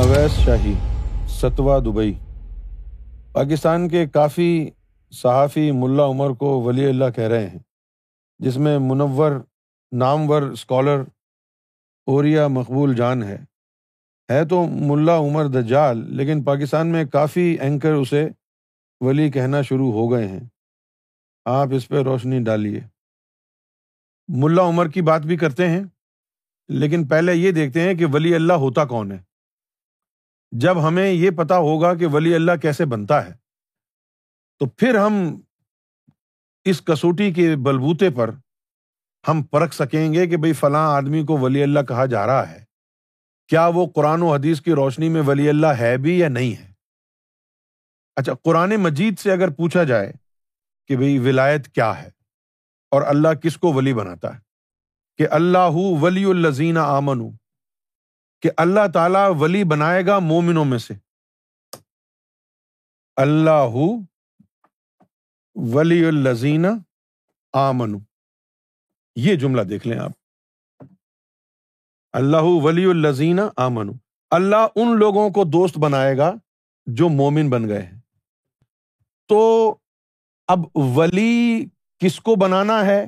[0.00, 0.74] اویس شاہی،
[1.28, 2.14] ستوا Dubai.
[3.32, 4.70] Pakistan کے کافی
[5.10, 7.58] صحافی ملا عمر کو ولی اللہ کہہ رہے ہیں،
[8.38, 9.32] جس میں منور
[9.92, 11.02] نامور اسکالر
[12.06, 13.38] اوریا مقبول جان ہے۔
[14.30, 18.28] ہے تو ملا عمر دجال، لیکن پاکستان میں کافی اینکر اسے
[19.00, 20.40] ولی کہنا شروع ہو گئے ہیں۔
[21.44, 22.80] آپ اس پہ روشنی ڈالیے۔
[24.28, 25.84] ملا عمر کی بات بھی کرتے ہیں،
[26.68, 29.29] لیکن پہلے یہ دیکھتے ہیں کہ ولی اللہ ہوتا کون ہے۔
[30.52, 33.32] جب ہمیں یہ پتا ہوگا کہ ولی اللہ کیسے بنتا ہے،
[34.58, 35.40] تو پھر ہم
[36.64, 38.30] اس کسوٹی کے بلبوتے پر
[39.28, 42.64] ہم پرکھ سکیں گے کہ بھائی فلاں آدمی کو ولی اللہ کہا جا رہا ہے۔
[43.48, 46.72] کیا وہ قرآن و حدیث کی روشنی میں ولی اللہ ہے بھی یا نہیں ہے؟
[48.16, 50.12] اچھا قرآن مجید سے اگر پوچھا جائے
[50.88, 52.08] کہ بھائی ولایت کیا ہے
[52.90, 54.40] اور اللہ کس کو ولی بناتا ہے؟
[55.16, 57.36] کہ اللہ ولی الزین آمن
[58.40, 60.94] کہ اللہ تعالی ولی بنائے گا مومنوں میں سے۔
[63.16, 63.76] اللہ
[65.54, 66.66] ولی الزین
[67.52, 67.98] آمن
[69.16, 70.10] یہ جملہ دیکھ لیں آپ۔
[72.12, 73.90] اللہ ولی الزین آمن
[74.30, 76.32] اللہ ان لوگوں کو دوست بنائے گا
[76.86, 78.00] جو مومن بن گئے ہیں۔
[79.28, 79.74] تو
[80.46, 81.66] اب ولی
[81.98, 83.06] کس کو بنانا ہے؟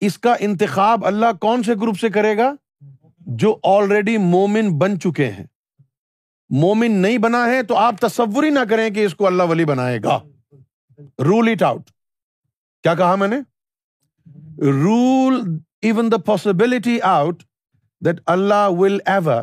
[0.00, 2.52] اس کا انتخاب اللہ کون سے گروپ سے کرے گا؟
[3.26, 5.44] جو آلریڈی مومن بن چکے ہیں۔
[6.48, 9.64] مومن نہیں بنا ہے تو آپ تصور ہی نہ کریں کہ اس کو اللہ ولی
[9.64, 10.20] بنائے گا۔
[10.98, 11.90] رول اٹ آؤٹ
[12.82, 13.36] کیا کہا میں نے؟
[14.72, 17.42] Rule even the possibility out
[18.04, 19.42] that Allah will ever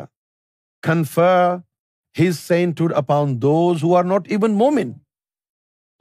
[0.82, 1.56] confer
[2.20, 4.92] his saint upon those who are not even مومن۔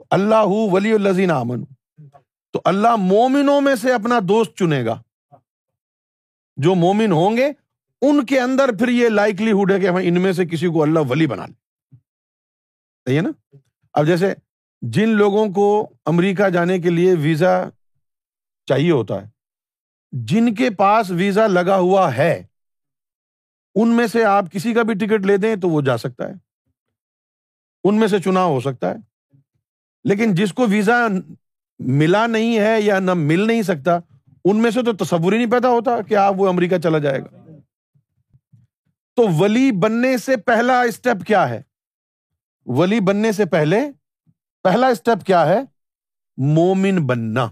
[0.09, 1.63] اللہ ولی الزین امن
[2.51, 5.01] تو اللہ مومنوں میں سے اپنا دوست چنے گا۔
[6.57, 7.51] جو مومن ہوں گے
[8.01, 10.99] ان کے اندر پھر یہ لائکلیہڈ ہے کہ ہم ان میں سے کسی کو اللہ
[11.09, 11.53] ولی بنا لے
[13.05, 13.55] صحیح ہے نا؟
[13.93, 14.33] اب جیسے
[14.81, 17.69] جن لوگوں کو امریکہ جانے کے لیے ویزا
[18.65, 19.29] چاہیے ہوتا ہے،
[20.11, 22.43] جن کے پاس ویزا لگا ہوا ہے،
[23.75, 26.33] ان میں سے آپ کسی کا بھی ٹکٹ لے دیں تو وہ جا سکتا ہے۔
[27.83, 28.95] ان میں سے چناؤ ہو سکتا ہے۔
[30.03, 31.07] لیکن جس کو ویزا
[31.79, 33.99] ملا نہیں ہے یا نہ مل نہیں سکتا،
[34.45, 37.19] ان میں سے تو تصور ہی نہیں پیدا ہوتا کہ آپ وہ امریکہ چلا جائے
[37.19, 37.40] گا۔
[39.15, 41.61] تو ولی بننے سے پہلا اسٹیپ کیا ہے؟
[42.65, 43.79] ولی بننے سے پہلے
[44.63, 45.59] پہلا اسٹیپ کیا ہے؟
[46.37, 47.43] مومن بننا۔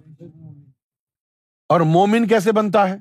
[1.70, 2.96] اور مومن کیسے بنتا ہے؟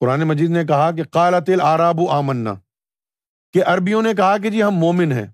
[0.00, 2.54] قرآن مجید نے کہا کہ کالاتل آراب آمنا۔
[3.52, 5.26] کہ عربیوں نے کہا کہ جی ہم مومن ہیں۔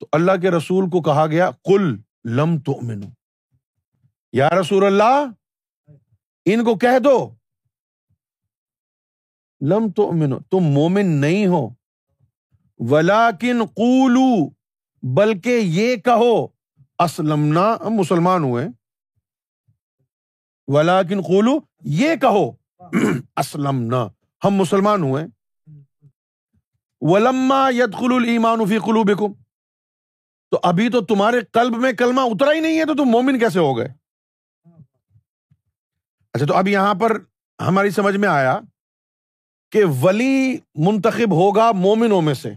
[0.00, 2.80] تو اللہ کے رسول کو کہا گیا کل لم تو
[4.32, 5.24] یا رسول اللہ،
[6.44, 7.34] ان کو کہہ دو۔
[9.60, 10.10] لم تو
[10.50, 11.68] تم مومن نہیں ہو۔
[12.78, 14.50] ولا کن قولو،
[15.02, 16.46] بلکہ یہ کہو
[16.98, 18.66] اسلم ہم مسلمان ہوئے۔
[20.66, 22.50] ولا کن قولو، یہ کہو
[23.36, 23.94] اسلم
[24.44, 25.24] ہم مسلمان ہوئے۔
[27.00, 29.32] ولما ید قل ایمان فی قلوبکم۔
[30.50, 33.58] تو ابھی تو تمہارے قلب میں کلمہ اترا ہی نہیں ہے، تو تم مومن کیسے
[33.58, 33.88] ہو گئے؟
[36.32, 37.18] اچھا تو اب یہاں پر
[37.60, 38.58] ہماری سمجھ میں آیا
[39.74, 42.48] کہ ولی منتخب ہوگا مومنوں میں سے۔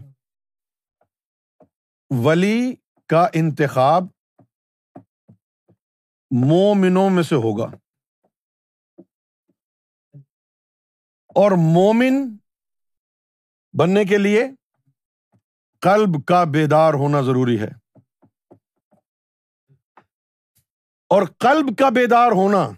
[2.10, 2.74] ولی
[3.06, 4.02] کا انتخاب
[6.30, 7.66] مومنوں میں سے ہوگا۔
[11.34, 12.36] اور مومن
[13.72, 14.44] بننے کے لیے
[15.80, 17.70] قلب کا بیدار ہونا ضروری ہے۔
[21.08, 22.70] اور قلب کا بیدار ہونا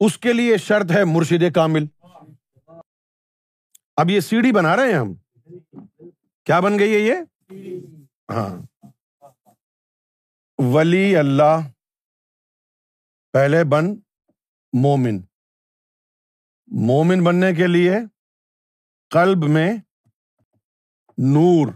[0.00, 1.95] اس کے لیے شرط ہے مرشد کامل۔
[3.96, 5.14] اب یہ سیڑھی بنا رہے ہیں ہم۔
[6.44, 7.14] کیا بن گئی ہے یہ؟
[8.30, 8.62] ہاں۔
[10.58, 11.68] ولی اللہ۔
[13.32, 13.84] پہلے بن
[14.72, 15.20] مومن۔
[16.66, 17.92] مومن بننے کے لیے
[19.10, 19.72] قلب میں
[21.18, 21.68] نور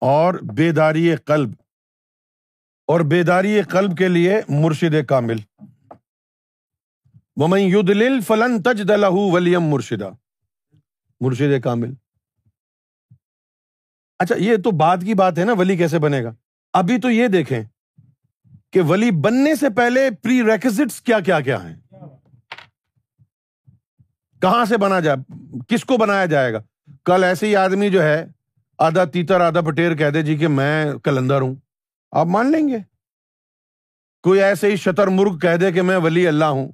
[0.00, 1.50] اور بیداری قلب۔
[2.86, 5.36] اور بیداری قلب کے لیے مرشد کامل۔
[7.36, 10.10] وہ میں فلن تج دلہ ولیم مرشدہ
[11.20, 11.94] مرشد کامل۔
[14.18, 16.34] اچھا یہ تو بات کی بات ہے نا، ولی کیسے بنے گا؟
[16.72, 17.62] ابھی تو یہ دیکھیں
[18.70, 21.76] کہ ولی بننے سے پہلے پری ریکزٹس کیا کیا کیا ہیں۔
[24.40, 25.16] کہاں سے بنا جائے
[25.68, 26.58] کس کو بنایا جائے گا؟
[27.04, 28.26] کل ایسے ہی آدمی جو ہے،
[28.78, 31.54] آدھا تیتر، آدھا پٹیر کہہ دے جی کہ میں کلندر ہوں۔
[32.10, 32.78] آپ مان لیں گے۔
[34.22, 36.72] کوئی ایسے ہی شتر مرغ کہہ دے کہ میں ولی اللہ ہوں۔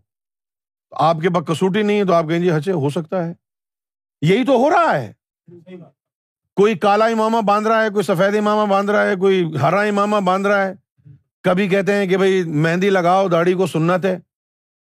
[0.91, 3.42] آپ کے پاس کسوٹی نہیں ہے تو آپ کہیں جی ہچے، ہو سکتا ہے۔
[4.23, 5.13] یہی تو ہو رہا ہے۔
[6.57, 10.17] کوئی کالا امامہ باندھ رہا ہے کوئی سفید امامہ باندھ رہا ہے کوئی ہرا امامہ
[10.17, 10.73] باندھ رہا ہے۔
[11.43, 14.19] کبھی کہتے ہیں کہ بھائی مہندی لگاؤ داڑھی کو سنت ہے۔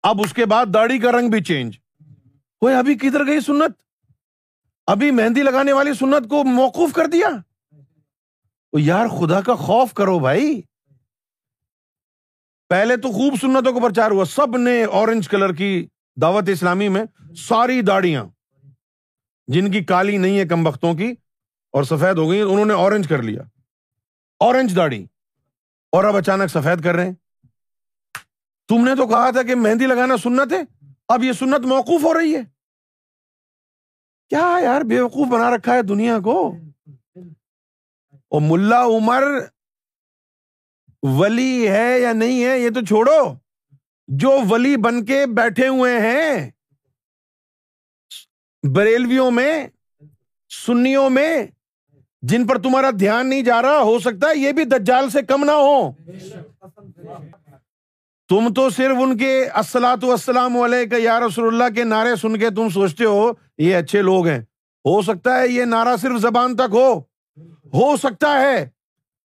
[0.03, 1.77] اب اس کے بعد داڑھی کا رنگ بھی چینج
[2.61, 3.71] وہ ابھی کدھر گئی سنت؟
[4.87, 7.29] ابھی مہندی لگانے والی سنت کو موقف کر دیا؟
[8.77, 10.61] یار خدا کا خوف کرو بھائی۔
[12.69, 15.87] پہلے تو خوب سنتوں کو پرچار ہوا۔ سب نے اورنج کلر کی
[16.21, 17.03] دعوت اسلامی میں
[17.37, 18.25] ساری داڑیاں
[19.47, 21.13] جن کی کالی نہیں ہے کم وقتوں کی،
[21.71, 23.41] اور سفید ہو گئی، انہوں نے اورنج کر لیا۔
[24.39, 25.05] اورنج داڑھی۔
[25.91, 27.13] اور اب اچانک سفید کر رہے ہیں۔
[28.67, 32.13] تم نے تو کہا تھا کہ مہندی لگانا سنت ہے، اب یہ سنت موقوف ہو
[32.13, 32.41] رہی ہے۔
[34.29, 36.55] کیا یار بے وقوف بنا رکھا ہے دنیا کو؟
[38.41, 39.23] ملا عمر
[41.03, 43.33] ولی ہے یا نہیں ہے، یہ تو چھوڑو۔
[44.07, 46.51] جو ولی بن کے بیٹھے ہوئے ہیں
[48.63, 49.67] بریلویوں میں،
[50.65, 51.47] سنیوں میں،
[52.21, 55.43] جن پر تمہارا دھیان نہیں جا رہا، ہو سکتا ہے یہ بھی دجال سے کم
[55.43, 55.91] نہ ہو۔
[58.29, 62.49] تم تو صرف ان کے السلاۃ والسلام علیہ یا رسول اللہ کے نعرے سن کے
[62.49, 64.39] تم سوچتے ہو، یہ اچھے لوگ ہیں۔
[64.85, 66.99] ہو سکتا ہے یہ نعرہ صرف زبان تک ہو۔
[67.73, 68.69] ہو سکتا ہے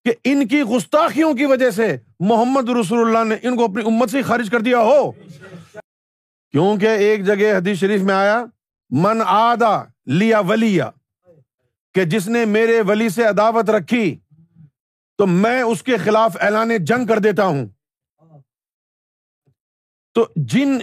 [0.05, 4.09] کہ ان کی گستاخیوں کی وجہ سے محمد رسول اللہ نے ان کو اپنی امت
[4.09, 5.11] سے خارج کر دیا ہو۔
[6.51, 8.45] کیونکہ ایک جگہ حدیث شریف میں آیا
[8.89, 10.89] من آدا لیا ولیا
[11.93, 14.19] کہ جس نے میرے ولی سے عداوت رکھی،
[15.17, 17.67] تو میں اس کے خلاف اعلان جنگ کر دیتا ہوں۔
[20.13, 20.77] تو جن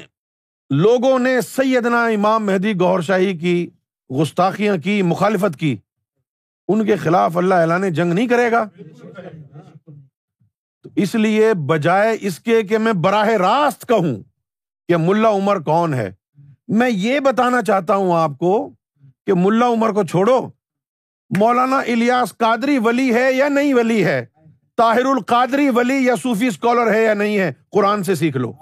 [0.70, 3.70] لوگوں نے سیدنا امام مہدی گور شاہی کی
[4.20, 5.76] گستاخیاں کی، مخالفت کی،
[6.68, 8.64] ان کے خلاف اللہ اعلان جنگ نہیں کرے گا؟
[10.82, 14.22] تو اس لیے بجائے اس کے کہ میں براہ راست کہوں
[14.88, 16.12] کہ ملا عمر کون ہے۔
[16.68, 18.70] میں یہ بتانا چاہتا ہوں آپ کو
[19.26, 20.48] کہ ملا عمر کو چھوڑو۔
[21.38, 24.26] مولانا الیاس قادری ولی ہے یا نہیں ولی ہے؟
[24.76, 28.52] طاہر القادری ولی یا صوفی اسکالر ہے یا نہیں ہے؟ قرآن سے سیکھ لو۔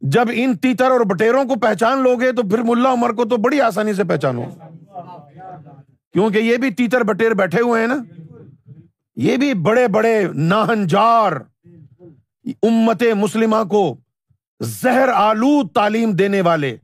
[0.00, 3.36] جب ان تیتر اور بٹیروں کو پہچان لو گے تو پھر ملا عمر کو تو
[3.36, 4.42] بڑی آسانی سے پہچانو۔
[6.12, 7.96] کیونکہ یہ بھی تیتر بٹیر بیٹھے ہوئے ہیں نا۔
[9.16, 11.32] یہ بھی بڑے بڑے ناہنجار
[12.62, 13.96] امت مسلمہ کو
[14.60, 16.76] زہر آلود تعلیم دینے والے،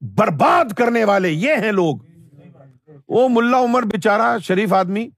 [0.00, 1.96] برباد کرنے والے یہ ہیں لوگ۔
[3.08, 5.08] وہ ملا عمر بےچارا شریف آدمی،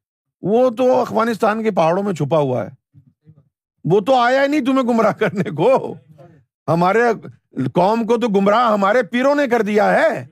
[0.43, 2.99] وہ تو افغانستان کے پہاڑوں میں چھپا ہوا ہے۔
[3.85, 5.95] وہ تو آیا ہی نہیں تمہیں گمراہ کرنے کو۔
[6.69, 7.01] ہمارے
[7.75, 10.27] قوم کو تو گمراہ ہمارے پیروں نے کر دیا ہے۔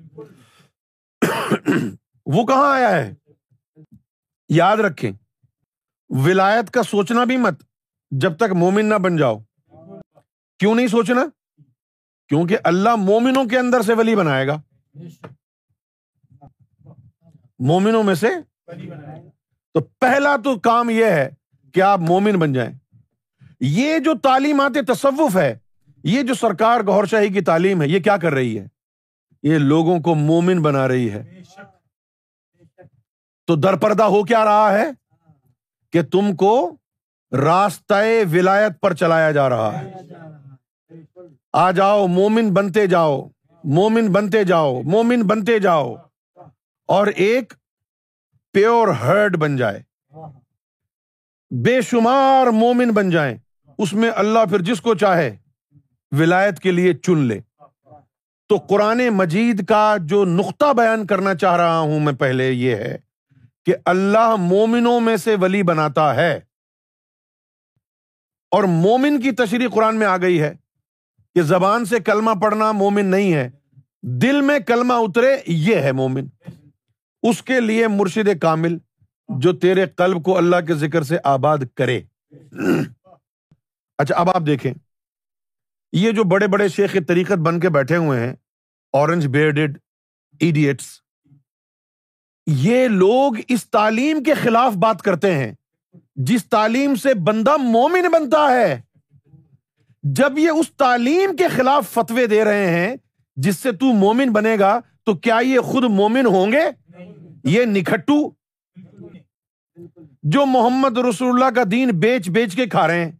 [2.26, 3.14] وہ کہاں آیا ہے؟
[4.49, 5.12] یاد رکھیں،
[6.08, 7.62] ولایت کا سوچنا بھی مت،
[8.11, 9.38] جب تک مومن نہ بن جاؤ۔
[10.59, 11.27] کیوں نہیں سوچنا؟
[12.29, 14.61] کیونکہ اللہ مومنوں کے اندر سے ولی بنائے گا۔
[17.59, 18.29] مومنوں میں سے
[19.75, 21.31] تو پہلا تو کام یہ ہے
[21.75, 22.73] کہ آپ مومن بن جائیں۔
[23.61, 25.59] یہ جو تعلیمات تصوف ہے،
[26.05, 28.67] یہ جو سرکار گور شاہی کی تعلیم ہے، یہ کیا کر رہی ہے؟
[29.43, 31.43] یہ لوگوں کو مومن بنا رہی ہے۔
[33.47, 34.91] تو در پردہ ہو کیا رہا ہے؟
[35.93, 36.77] کہ تم کو
[37.33, 37.95] راستہ
[38.33, 39.93] ولایت پر چلایا جا رہا ہے۔
[41.52, 43.28] آ جاؤ، مومن بنتے جاؤ،
[43.64, 45.95] مومن بنتے جاؤ، مومن بنتے جاؤ۔
[46.88, 47.52] اور ایک
[48.52, 49.83] پیور ہرڈ بن جائے۔
[51.50, 53.38] بے شمار مومن بن جائیں۔
[53.78, 55.37] اس میں اللہ پھر جس کو چاہے،
[56.11, 57.40] ولایت کے لیے چن لے۔
[58.49, 62.99] تو قرآن مجید کا جو نقطہ بیان کرنا چاہ رہا ہوں میں پہلے یہ ہے
[63.67, 66.40] کہ اللہ مومنوں میں سے ولی بناتا ہے۔
[68.50, 70.55] اور مومن کی تشریح قرآن میں آ گئی ہے۔
[71.38, 73.50] کہ زبان سے کلمہ پڑھنا مومن نہیں ہے،
[74.02, 76.26] دل میں کلمہ اترے، یہ ہے مومن۔
[77.23, 78.78] اس کے لیے مرشد کامل،
[79.38, 82.00] جو تیرے قلب کو اللہ کے ذکر سے آباد کرے۔
[83.99, 84.75] اچھا اب آپ دیکھیں۔
[85.92, 88.37] یہ جو بڑے بڑے شیخ طریقت بن کے بیٹھے ہوئے ہیں
[88.92, 89.78] اورنج بیڈڈ
[90.40, 90.87] ایڈیٹس
[92.47, 95.52] یہ لوگ اس تعلیم کے خلاف بات کرتے ہیں۔
[96.14, 98.80] جس تعلیم سے بندہ مومن بنتا ہے۔
[100.02, 102.97] جب یہ اس تعلیم کے خلاف فتوے دے رہے ہیں
[103.37, 106.62] جس سے تو مومن بنے گا، تو کیا یہ خود مومن ہوں گے؟
[107.45, 108.31] یہ نکھٹو۔
[110.23, 113.12] جو محمد رسول اللہ کا دین بیچ بیچ کے کھا رہے ہیں۔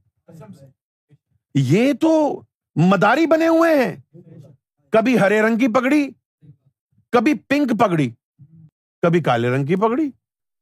[1.55, 2.43] یہ تو
[2.77, 3.97] مداری بنے ہوئے ہیں۔
[4.91, 6.09] کبھی ہرے رنگ کی پگڑی،
[7.13, 8.11] کبھی پنک پگڑی،
[9.03, 10.11] کبھی کالے رنگ کی پگڑی۔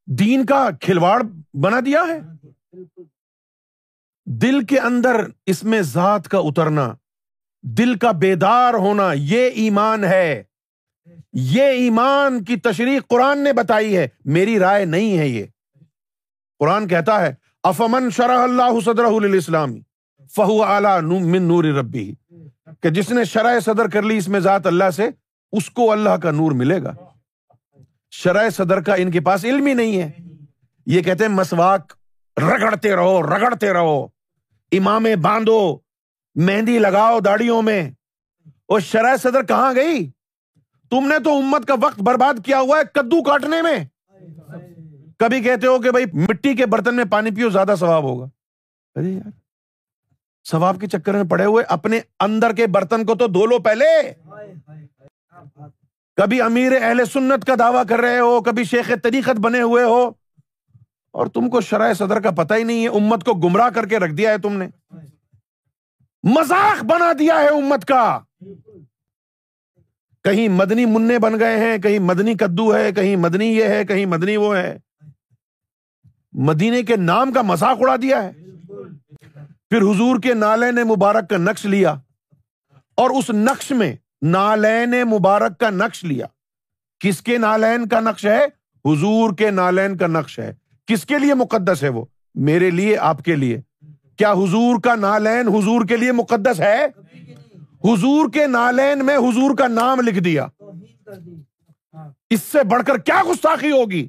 [0.05, 2.19] دین کا کھلواڑ بنا دیا ہے۔
[4.29, 5.15] دل کے اندر
[5.45, 6.93] اس میں ذات کا اترنا،
[7.63, 10.43] دل کا بیدار ہونا، یہ ایمان ہے۔
[11.33, 15.45] یہ ایمان کی تشریح قرآن نے بتائی ہے۔ میری رائے نہیں ہے یہ۔
[16.59, 19.81] قرآن کہتا ہے، افمن شرح اللہ صدر الاسلامی
[20.35, 22.13] فہو اعلیٰ من نور ربی۔
[22.81, 25.09] کہ جس نے شرح صدر کر لی اس میں ذات اللہ سے،
[25.51, 26.93] اس کو اللہ کا نور ملے گا۔
[28.11, 30.11] شرح صدر کا ان کے پاس علم ہی نہیں ہے۔
[30.85, 31.93] یہ کہتے ہیں، مسواک،
[32.37, 34.16] رگڑتے رہو رگڑتے رہو۔
[34.71, 35.77] امام باندھو،
[36.35, 37.91] مہندی لگاؤ داڑیوں میں۔
[38.47, 40.11] اور شرح صدر کہاں گئی؟
[40.89, 43.85] تم نے تو امت کا وقت برباد کیا ہوا ہے کدو کاٹنے میں۔
[45.19, 48.25] کبھی کہتے ہو کہ بھائی مٹی کے برتن میں پانی پیو، زیادہ ثواب ہوگا۔
[48.95, 49.29] ارے یار،
[50.51, 54.13] ثواب کے چکر میں پڑے ہوئے اپنے اندر کے برتن کو تو دھو لو پہلے۔
[56.15, 60.26] کبھی امیر اہل سنت کا دعویٰ کر رہے ہو، کبھی شیخ طریقت بنے ہوئے ہو۔
[61.17, 63.99] اور تم کو شرح صدر کا پتہ ہی نہیں ہے، امت کو گمراہ کر کے
[63.99, 64.67] رکھ دیا ہے تم نے۔
[66.23, 68.19] مذاق بنا دیا ہے امت کا۔
[70.23, 74.05] کہیں مدنی منع بن گئے ہیں، کہیں مدنی کدو ہے، کہیں مدنی یہ ہے، کہیں
[74.05, 74.77] مدنی وہ ہے۔
[76.31, 78.31] مدینے کے نام کا مذاق اڑا دیا ہے۔
[79.69, 81.95] پھر حضور کے نالین مبارک کا نقش لیا۔
[82.95, 86.25] اور اس نقش میں نالین مبارک کا نقش لیا۔
[86.99, 88.45] کس کے نالین کا نقش ہے؟
[88.85, 93.21] حضور کے نالین کا نقش ہے۔ کس کے لیے مقدس ہے وہ؟ میرے لیے، آپ
[93.21, 93.61] کے لیے۔
[94.17, 96.85] کیا حضور کا نالین حضور کے لیے مقدس ہے؟
[97.83, 100.47] حضور کے نالین میں حضور کا نام لکھ دیا۔
[102.29, 104.07] اس سے بڑھ کر کیا گستاخی ہوگی؟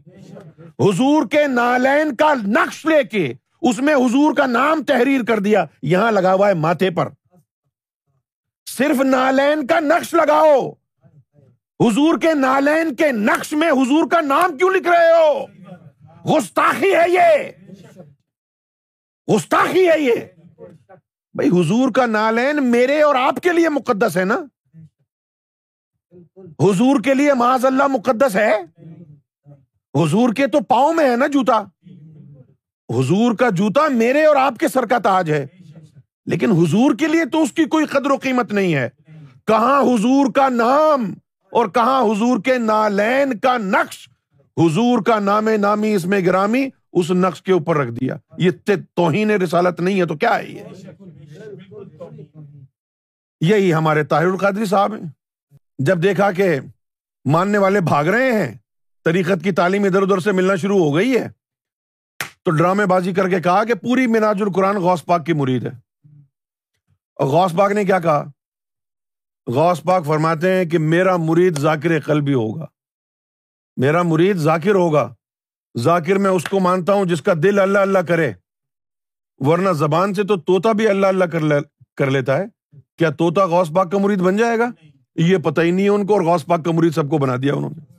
[0.78, 5.64] حضور کے نالین کا نقش لے کے اس میں حضور کا نام تحریر کر دیا۔
[5.82, 7.08] یہاں لگا ہوا ہے ماتھے پر۔
[8.78, 10.70] صرف نالین کا نقش لگاؤ۔
[11.80, 15.44] حضور کے نالین کے نقش میں حضور کا نام کیوں لکھ رہے ہو؟
[16.28, 17.50] گستاخی ہے یہ۔
[19.34, 20.14] گستاخی ہے یہ۔
[21.34, 24.44] بھائی حضور کا نالین میرے اور آپ کے لیے مقدس ہے نا؟
[26.62, 28.56] حضور کے لیے معاذ اللہ مقدس ہے؟
[29.94, 31.58] حضور کے تو پاؤں میں ہے نا جوتا۔
[32.90, 35.46] حضور کا جوتا میرے اور آپ کے سر کا تاج ہے۔
[36.26, 38.88] لیکن حضور کے لیے تو اس کی کوئی قدر و قیمت نہیں ہے۔
[39.46, 41.14] کہاں حضور کا نام
[41.52, 44.08] اور کہاں حضور کے نالین کا نقش
[44.58, 48.50] حضور کا نام نامی اس میں گرامی اس نقش کے اوپر رکھ دیا۔ یہ
[48.94, 50.62] توہین رسالت نہیں ہے تو کیا ہے یہ؟
[53.40, 55.08] یہی ہمارے طاہر القادری صاحب ہیں۔
[55.78, 56.60] جب دیکھا کہ
[57.24, 58.54] ماننے والے بھاگ رہے ہیں،
[59.04, 61.28] طریقت کی تعلیم ادھر ادھر سے ملنا شروع ہو گئی ہے،
[62.42, 65.70] تو ڈرامے بازی کر کے کہا کہ پوری مناج القرآن غوث پاک کی مرید ہے۔
[67.14, 68.24] اور غوث پاک نے کیا کہا؟
[69.46, 72.64] غوث پاک فرماتے ہیں کہ میرا مرید ذاکر قلبی ہوگا۔
[73.78, 75.14] میرا مرید ذاکر ہوگا۔
[75.78, 78.32] ذاکر میں اس کو مانتا ہوں جس کا دل اللہ اللہ کرے۔
[79.38, 81.24] ورنہ زبان سے تو توتا بھی اللہ اللہ
[81.96, 82.44] کر لیتا ہے۔
[82.96, 84.70] کیا توتا غوث پاک کا مرید بن جائے گا؟
[85.14, 87.36] یہ پتہ ہی نہیں ہے ان کو اور غوث پاک کا مرید سب کو بنا
[87.36, 87.98] دیا انہوں نے۔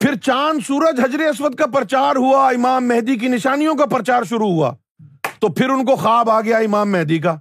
[0.00, 4.50] پھر چاند، سورج، حجر اسود کا پرچار ہوا، امام مہدی کی نشانیوں کا پرچار شروع
[4.50, 4.74] ہوا۔
[5.38, 7.36] تو پھر ان کو خواب آ گیا امام مہدی کا۔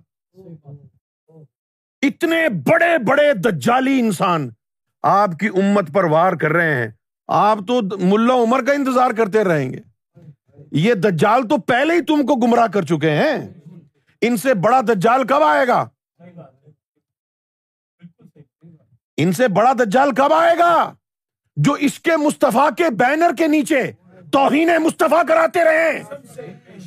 [2.02, 4.50] اتنے بڑے بڑے دجالی انسان۔
[5.04, 6.92] آپ کی امت پر وار کر رہے ہیں۔
[7.28, 9.80] آپ تو ملا عمر کا انتظار کرتے رہیں گے۔
[10.72, 13.48] یہ دجال تو پہلے ہی تم کو گمراہ کر چکے ہیں۔
[14.22, 15.86] ان سے بڑا دجال کب آئے گا؟
[19.18, 20.94] ان سے بڑا دجال کب آئے گا؟
[21.56, 23.92] جو اس کے مستفیٰ کے بینر کے نیچے
[24.32, 26.04] توہین مستفیٰ کراتے رہے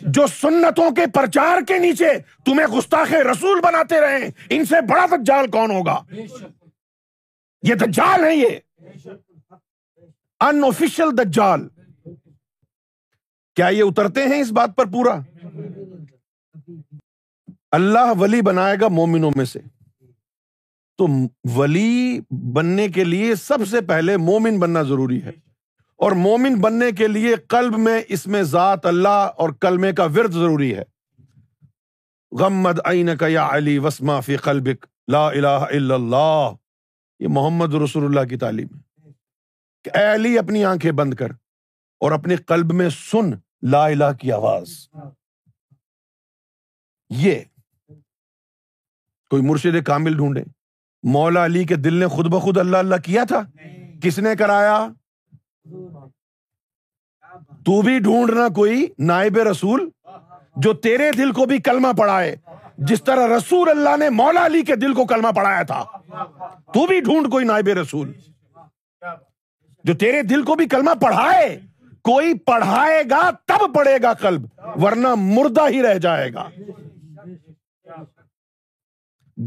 [0.02, 2.08] جو سنتوں کے پرچار کے نیچے
[2.44, 5.98] تمہیں گستاخ رسول بناتے رہے ان سے بڑا دجال کون ہوگا؟
[7.64, 8.48] یہ دجال ہے یہ۔
[10.40, 11.68] ان آفیشل دجال۔
[13.56, 15.20] کیا یہ اترتے ہیں اس بات پر پورا؟
[17.70, 19.58] اللہ ولی بنائے گا مومنوں میں سے۔
[20.98, 21.06] تو
[21.54, 25.30] ولی بننے کے لیے سب سے پہلے مومن بننا ضروری ہے۔
[25.96, 30.32] اور مومن بننے کے لیے قلب میں، اس میں ذات اللہ اور کلمے کا ورد
[30.32, 30.82] ضروری ہے۔
[32.40, 36.50] غمد عین کا یا علی وسما فی قلبک، لا الہ الا اللہ۔
[37.24, 39.10] یہ محمد رسول اللہ کی تعلیم ہے۔
[39.84, 41.30] کہ اے علی، اپنی آنکھیں بند کر
[42.00, 43.30] اور اپنے قلب میں سن
[43.70, 44.88] لا الہ کی آواز۔
[47.10, 47.34] یہ
[49.30, 50.42] کوئی مرشد کامل ڈھونڈے۔
[51.02, 53.40] مولا علی کے دل نے خود بخود اللہ اللہ کیا تھا؟
[54.02, 54.88] کس نے کرایا؟
[57.48, 59.90] تو بھی ڈھونڈنا کوئی نائب رسول
[60.56, 62.36] جو تیرے دل کو بھی کلمہ پڑھائے۔
[62.78, 65.84] جس طرح رسول اللہ نے مولا علی کے دل کو کلمہ پڑھایا تھا۔
[66.74, 68.12] تو بھی ڈھونڈ کوئی نائب رسول۔
[69.84, 71.58] جو تیرے دل کو بھی کلمہ پڑھائے،
[72.02, 74.46] کوئی پڑھائے گا تب پڑھے گا قلب،
[74.82, 76.48] ورنہ مردہ ہی رہ جائے گا۔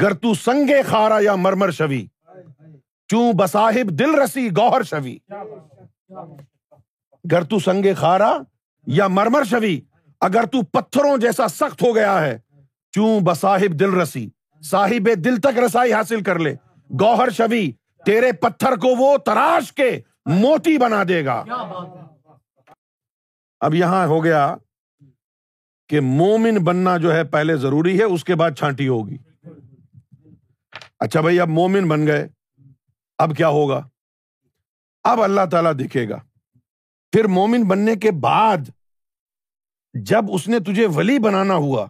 [0.02, 2.06] گر تو سنگے خارا یا مرمر شوی،
[3.08, 5.18] چوں بصاحب دل رسی گوہر شوی۔
[7.32, 8.38] گر تو سنگے خارا
[8.88, 9.80] یا مرمر شوی،
[10.22, 12.40] اگر تو پتھروں جیسا سخت ہو گیا ہے،
[12.92, 14.30] چوں بصاحب دل رسی،
[14.62, 16.56] صاحب دل تک رسائی حاصل کر لے۔
[16.90, 17.72] گوہر شوی
[18.06, 21.44] تیرے پتھر کو وہ تراش کے موتی بنا دے گا۔
[23.60, 24.56] اب یہاں ہو گیا
[25.90, 29.18] کہ مومن بننا جو ہے پہلے ضروری ہے اس کے بعد چھانٹی ہوگی۔
[31.00, 32.28] اچھا بھائی اب مومن بن گئے۔
[33.18, 33.88] اب کیا ہوگا؟
[35.04, 36.20] اب اللہ تعالی دیکھے گا۔
[37.12, 38.58] پھر مومن بننے کے بعد
[39.94, 41.88] جب اس نے تجھے ولی بنانا ہوا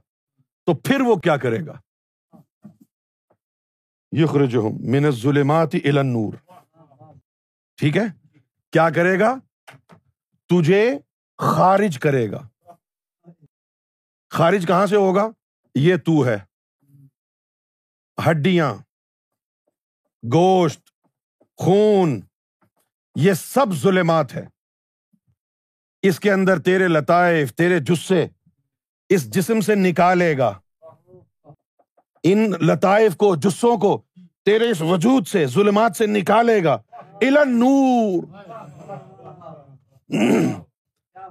[0.65, 1.79] تو پھر وہ کیا کرے گا؟
[4.11, 6.33] یخرجہم من الظلمات الى النور۔
[7.77, 8.37] ٹھیک ہے؟
[8.71, 9.35] کیا کرے گا؟
[10.49, 10.99] تجھے
[11.37, 12.47] خارج کرے گا۔
[14.29, 15.27] خارج کہاں سے ہوگا؟
[15.75, 16.37] یہ تو ہے۔
[18.29, 18.73] ہڈیاں،
[20.33, 20.89] گوشت،
[21.57, 22.21] خون،
[23.15, 24.47] یہ سب ظلمات ہے
[26.01, 28.27] اس کے اندر تیرے لطائف، تیرے جسے،
[29.09, 30.59] اس جسم سے نکالے گا۔
[32.29, 34.01] ان لطائف کو، جسوں کو
[34.45, 36.77] تیرے اس وجود سے، ظلمات سے نکالے گا۔
[37.45, 38.23] نور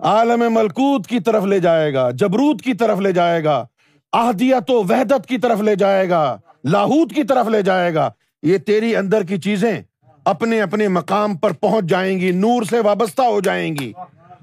[0.00, 3.66] عالم ملکوت کی طرف لے جائے گا، جبروت کی طرف لے جائے گا
[4.12, 8.10] احدیت و وحدت کی طرف لے جائے گا لاہوت کی طرف لے جائے گا۔
[8.42, 9.82] یہ تیری اندر کی چیزیں
[10.24, 13.92] اپنے اپنے مقام پر پہنچ جائیں گی، نور سے وابستہ ہو جائیں گی۔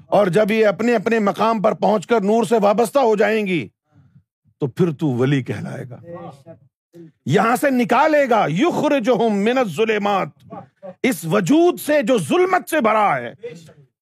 [0.06, 3.68] اور جب یہ اپنے اپنے مقام پر پہنچ کر نور سے وابستہ ہو جائیں گی
[4.64, 6.00] تو پھر تو ولی کہلائے گا۔
[7.26, 10.28] یہاں سے نکالے گا یخرجہم من الظلمات۔
[11.02, 13.34] اس وجود سے جو ظلمت سے بھرا ہے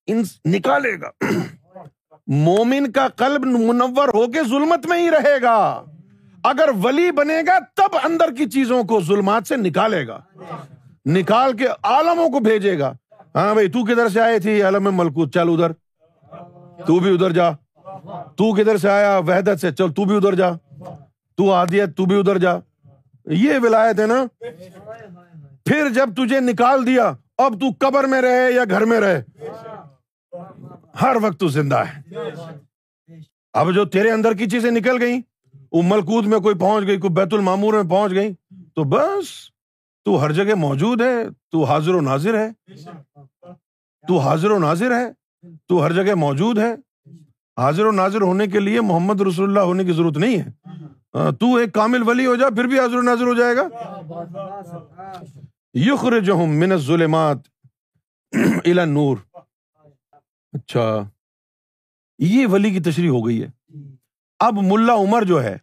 [0.06, 1.10] ان نکالے گا۔
[2.26, 5.84] مومن کا قلب منور ہو کے ظلمت میں ہی رہے گا۔
[6.44, 10.20] اگر ولی بنے گا تب اندر کی چیزوں کو ظلمات سے نکالے گا۔
[11.06, 12.92] نکال کے عالموں کو بھیجے گا۔
[13.34, 15.72] ہاں بھائی تو کدھر سے آئی تھی؟ عالم ملکوت چل ادھر۔
[16.86, 17.50] تو بھی ادھر جا۔
[18.10, 20.50] تو کدھر سے آیا؟ وحدت سے۔ چل، تو بھی ادھر جا۔
[21.36, 22.50] تو آدیت تو بھی ادھر جا۔
[23.24, 24.24] یہ ولایت ہے نا؟
[25.64, 29.22] پھر جب تجھے نکال دیا، اب تو قبر میں رہے یا گھر میں رہے؟
[31.02, 32.14] ہر وقت تو زندہ ہے۔
[33.52, 35.20] اب جو تیرے اندر کی چیزیں نکل گئی
[35.72, 38.34] وہ ملکوت میں کوئی پہنچ گئی، کوئی بیت المامور میں پہنچ گئی
[38.74, 39.52] تو بس۔
[40.04, 42.72] تو ہر جگہ موجود ہے، تو حاضر و ناظر ہے۔
[44.08, 45.06] تو حاضر و ناظر ہے،
[45.68, 46.74] تو ہر جگہ موجود ہے۔
[47.62, 50.50] حاضر و ناظر ہونے کے لیے محمد رسول اللہ ہونے کی ضرورت نہیں ہے۔
[51.40, 53.64] تو ایک کامل ولی ہو جا، پھر بھی حاضر و ناظر ہو جائے گا۔
[55.74, 57.36] یخرجہم من الظلمات
[58.64, 59.16] الى النور۔
[60.52, 60.86] اچھا
[62.18, 63.48] یہ ولی کی تشریح ہو گئی ہے۔
[64.38, 65.56] اب ملا عمر جو ہے،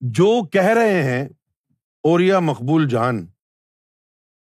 [0.00, 1.24] جو کہہ رہے ہیں
[2.04, 3.26] اور یا مقبول جان،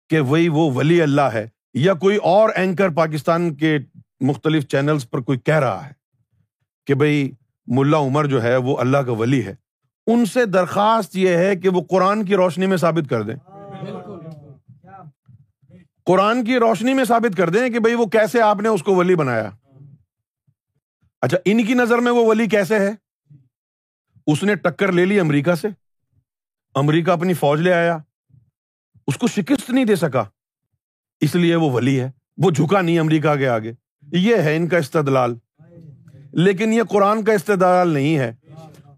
[0.10, 3.78] کہ وہی وہ ولی اللہ ہے، یا کوئی اور اینکر پاکستان کے
[4.20, 5.94] مختلف چینلز پر کوئی کہہ رہا ہے۔
[6.88, 7.32] کہ بھائی
[7.68, 9.56] ملا عمر جو ہے وہ اللہ کا ولی ہے،
[10.08, 13.36] ان سے درخواست یہ ہے کہ وہ قرآن کی روشنی میں ثابت کر دیں۔
[16.06, 18.96] قرآن کی روشنی میں ثابت کر دیں کہ بھائی وہ کیسے آپ نے اس کو
[18.96, 19.50] ولی بنایا۔
[21.22, 22.92] اچھا ان کی نظر میں وہ ولی کیسے ہے؟
[24.28, 25.68] اس نے ٹکر لے لی امریکہ سے۔
[26.76, 27.98] امریکہ اپنی فوج لے آیا۔
[29.08, 30.24] اس کو شکست نہیں دے سکا۔
[31.22, 34.78] اس لیے وہ ولی ہے۔ وہ جھکا نہیں امریکہ کے آگے۔ یہ ہے ان کا
[34.78, 35.36] استدلال۔
[36.38, 38.36] لیکن یہ قرآن کا استدلال نہیں ہے۔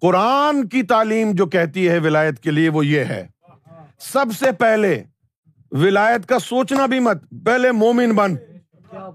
[0.01, 3.27] قرآن کی تعلیم جو کہتی ہے ولایت کے لیے وہ یہ ہے۔
[3.99, 5.03] سب سے پہلے
[5.71, 8.35] ولایت کا سوچنا بھی مت، پہلے مومن بن۔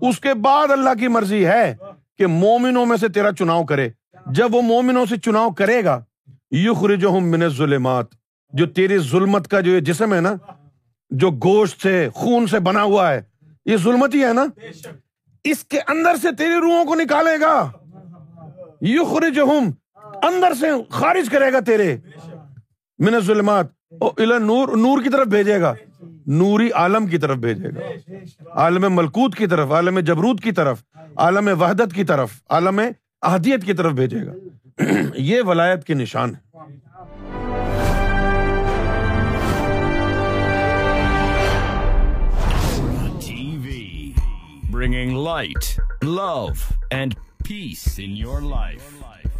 [0.01, 1.77] اس کے بعد اللہ کی مرضی ہے
[2.19, 3.89] کہ مومنوں میں سے تیرا چناؤ کرے۔
[4.27, 6.05] جب وہ مومنوں سے چناؤ کرے گا،
[6.51, 8.07] یخرجہم من الظلمات۔
[8.53, 10.35] جو تیری ظلمت کا جو یہ جسم ہے نا،
[11.11, 13.23] جو گوشت سے، خون سے بنا ہوا ہے،
[13.67, 14.45] یہ ظلمت ہی ہے نا۔
[15.45, 17.71] اس کے اندر سے تیری روحوں کو نکالے گا۔
[18.85, 19.71] یخرجہم
[20.23, 21.97] اندر سے خارج کرے گا تیرے۔
[22.99, 23.67] من الظلمات۔
[24.41, 25.75] نور نور کی طرف بھیجے گا۔
[26.27, 27.81] نوری عالم کی طرف بھیجے گا۔
[28.51, 30.83] عالم ملکوت کی طرف عالم جبروت کی طرف
[31.17, 32.81] عالم وحدت کی طرف عالم
[33.23, 34.33] احدیت کی طرف بھیجے گا۔
[35.15, 36.45] یہ ولایت کے نشان ہے
[44.77, 45.65] bringing light,
[46.05, 46.55] love,
[46.95, 47.11] and
[47.45, 49.34] peace in your life.